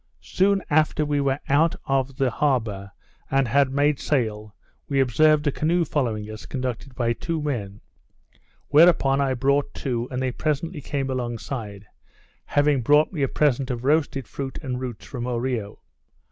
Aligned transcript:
Soon 0.23 0.63
after 0.67 1.05
we 1.05 1.21
were 1.21 1.39
out 1.47 1.75
of 1.85 2.17
the 2.17 2.31
harbour, 2.31 2.91
and 3.29 3.47
had 3.47 3.69
made 3.69 3.99
sail, 3.99 4.55
we 4.89 4.99
observed 4.99 5.45
a 5.45 5.51
canoe 5.51 5.85
following 5.85 6.23
us, 6.31 6.47
conducted 6.47 6.95
by 6.95 7.13
two 7.13 7.39
men; 7.39 7.81
whereupon 8.69 9.21
I 9.21 9.35
brought 9.35 9.75
to, 9.75 10.07
and 10.09 10.19
they 10.19 10.31
presently 10.31 10.81
came 10.81 11.11
alongside, 11.11 11.85
having 12.45 12.81
brought 12.81 13.13
me 13.13 13.21
a 13.21 13.27
present 13.27 13.69
of 13.69 13.83
roasted 13.85 14.27
fruit 14.27 14.57
and 14.63 14.79
roots 14.81 15.05
from 15.05 15.25
Oreo. 15.27 15.77